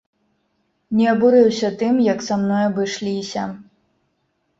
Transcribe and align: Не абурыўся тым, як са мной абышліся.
Не 1.01 1.03
абурыўся 1.11 1.69
тым, 1.81 1.99
як 2.13 2.23
са 2.29 2.39
мной 2.45 2.63
абышліся. 2.71 3.43